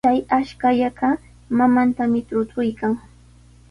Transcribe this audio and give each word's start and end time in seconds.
Chay 0.07 0.19
ashkallaqa 0.37 1.09
mamantami 1.57 2.19
trutruykan. 2.27 2.93